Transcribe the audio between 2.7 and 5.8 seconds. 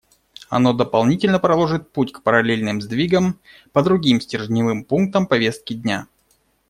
сдвигам по другим стержневым пунктам повестки